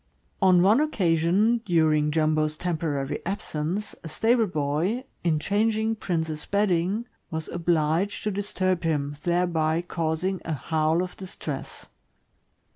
[0.41, 7.47] On one occasion, during Jumbo's temporary absence, a stable boy, in changing Prince's bedding, was
[7.49, 10.69] obliged to disturb him, thereby causing a THE GREAT DANE.
[10.69, 11.85] 547 howl of distress.